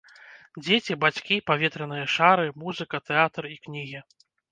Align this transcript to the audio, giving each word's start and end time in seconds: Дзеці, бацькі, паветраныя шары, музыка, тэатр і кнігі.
Дзеці, 0.67 0.93
бацькі, 1.03 1.35
паветраныя 1.49 2.05
шары, 2.13 2.47
музыка, 2.63 3.01
тэатр 3.11 3.43
і 3.53 3.59
кнігі. 3.67 4.03